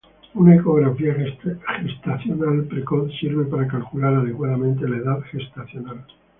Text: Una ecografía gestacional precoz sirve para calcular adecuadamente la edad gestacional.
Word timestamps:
Una 0.33 0.55
ecografía 0.55 1.13
gestacional 1.83 2.63
precoz 2.63 3.11
sirve 3.19 3.43
para 3.45 3.67
calcular 3.67 4.15
adecuadamente 4.15 4.89
la 4.89 4.97
edad 4.97 5.21
gestacional. 5.31 6.07